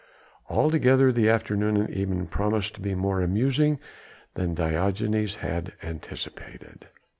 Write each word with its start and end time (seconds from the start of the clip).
Altogether 0.49 1.11
the 1.11 1.29
afternoon 1.29 1.77
and 1.77 1.87
evening 1.91 2.25
promised 2.25 2.73
to 2.73 2.81
be 2.81 2.95
more 2.95 3.21
amusing 3.21 3.79
than 4.33 4.55
Diogenes 4.55 5.35
had 5.35 5.73
anticipated. 5.83 6.87